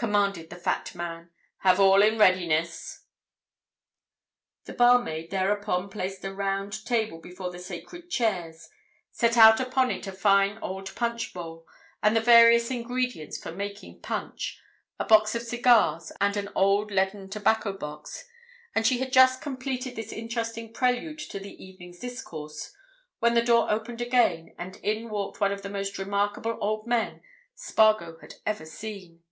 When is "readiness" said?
2.16-3.04